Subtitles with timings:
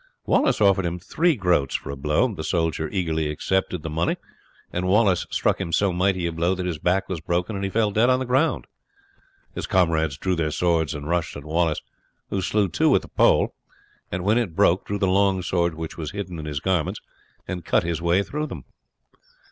[0.25, 2.33] Wallace offered him three groats for a blow.
[2.33, 4.17] The soldier eagerly accepted the money,
[4.73, 7.69] and Wallace struck him so mighty a blow that his back was broken and he
[7.69, 8.65] fell dead on the ground.
[9.53, 11.83] His comrades drew their swords and rushed at Wallace,
[12.31, 13.53] who slew two with the pole,
[14.11, 16.99] and when it broke drew the long sword which was hidden in his garments,
[17.47, 18.63] and cut his way through them.